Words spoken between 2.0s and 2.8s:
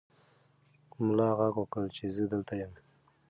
زه دلته یم.